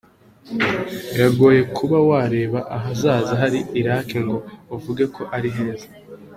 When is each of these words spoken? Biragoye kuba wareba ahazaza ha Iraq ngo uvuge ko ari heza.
Biragoye 1.09 1.61
kuba 1.75 1.97
wareba 2.09 2.59
ahazaza 2.77 3.33
ha 3.41 3.47
Iraq 3.81 4.07
ngo 4.25 4.37
uvuge 4.75 5.03
ko 5.15 5.21
ari 5.35 5.49
heza. 5.57 5.87